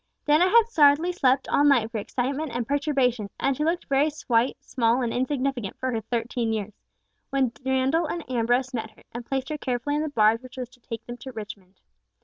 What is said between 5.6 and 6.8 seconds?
for her thirteen years,